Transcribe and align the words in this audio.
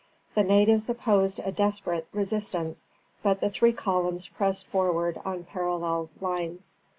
The 0.33 0.41
natives 0.41 0.89
opposed 0.89 1.41
a 1.45 1.51
desperate 1.51 2.07
resistance, 2.11 2.87
but 3.21 3.39
the 3.39 3.51
three 3.51 3.71
columns 3.71 4.27
pressed 4.27 4.65
forward 4.65 5.21
on 5.23 5.43
parallel 5.43 6.09
lines. 6.19 6.79